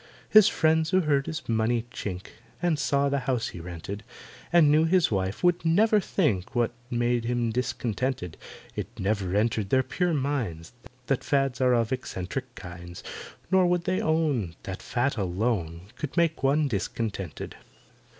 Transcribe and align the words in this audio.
His 0.31 0.47
friends, 0.47 0.89
who 0.89 1.01
heard 1.01 1.27
his 1.27 1.47
money 1.47 1.85
chink, 1.91 2.29
And 2.59 2.79
saw 2.79 3.07
the 3.07 3.19
house 3.29 3.49
he 3.49 3.59
rented, 3.59 4.03
And 4.51 4.71
knew 4.71 4.85
his 4.85 5.11
wife, 5.11 5.41
could 5.41 5.63
never 5.63 5.99
think 5.99 6.55
What 6.55 6.71
made 6.89 7.25
him 7.25 7.51
discontented. 7.51 8.35
It 8.75 8.87
never 8.99 9.35
entered 9.35 9.69
their 9.69 9.83
pure 9.83 10.15
minds 10.15 10.73
That 11.05 11.23
fads 11.23 11.61
are 11.61 11.75
of 11.75 11.91
eccentric 11.91 12.55
kinds, 12.55 13.03
Nor 13.51 13.67
would 13.67 13.83
they 13.83 14.01
own 14.01 14.55
That 14.63 14.81
fat 14.81 15.17
alone 15.17 15.81
Could 15.97 16.17
make 16.17 16.41
one 16.41 16.67
discontented. 16.67 17.57